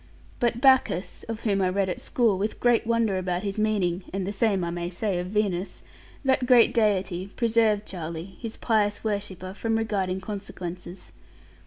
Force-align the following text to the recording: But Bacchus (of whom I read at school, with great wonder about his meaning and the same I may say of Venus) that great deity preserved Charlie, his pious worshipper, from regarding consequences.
But 0.39 0.59
Bacchus 0.59 1.23
(of 1.29 1.41
whom 1.41 1.61
I 1.61 1.69
read 1.69 1.87
at 1.87 1.99
school, 2.01 2.35
with 2.39 2.59
great 2.59 2.87
wonder 2.87 3.19
about 3.19 3.43
his 3.43 3.59
meaning 3.59 4.03
and 4.11 4.25
the 4.25 4.33
same 4.33 4.63
I 4.63 4.71
may 4.71 4.89
say 4.89 5.19
of 5.19 5.27
Venus) 5.27 5.83
that 6.25 6.47
great 6.47 6.73
deity 6.73 7.27
preserved 7.35 7.85
Charlie, 7.85 8.35
his 8.41 8.57
pious 8.57 9.03
worshipper, 9.03 9.53
from 9.53 9.75
regarding 9.77 10.19
consequences. 10.19 11.11